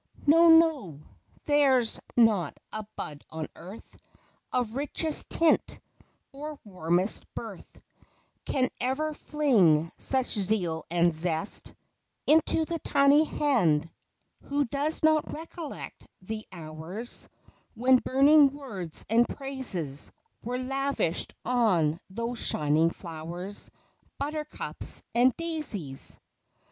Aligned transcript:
No, 0.25 0.47
no; 0.49 1.03
there's 1.45 1.99
not 2.17 2.57
a 2.73 2.83
bud 2.95 3.21
on 3.29 3.45
earth, 3.55 3.95
Of 4.51 4.73
richest 4.75 5.29
tint, 5.29 5.79
or 6.31 6.57
warmest 6.65 7.31
birth, 7.35 7.79
Can 8.43 8.71
ever 8.79 9.13
fling 9.13 9.91
such 9.99 10.25
zeal 10.25 10.85
and 10.89 11.13
zest 11.13 11.75
Into 12.25 12.65
the 12.65 12.79
tiny 12.79 13.25
hand 13.25 13.51
and 13.51 13.81
breast. 14.39 14.49
Who 14.51 14.65
does 14.65 15.03
not 15.03 15.31
recollect 15.31 16.07
the 16.23 16.47
hours 16.51 17.29
When 17.75 17.97
burning 17.97 18.53
words 18.55 19.05
and 19.07 19.29
praises 19.29 20.11
Were 20.43 20.57
lavished 20.57 21.35
on 21.45 21.99
those 22.09 22.39
shining 22.39 22.89
flowers," 22.89 23.69
Buttercups 24.19 25.03
and 25.13 25.31
Daisies 25.37 26.19